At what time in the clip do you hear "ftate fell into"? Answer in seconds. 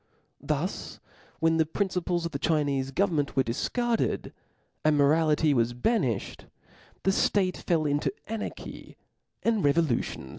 7.11-8.11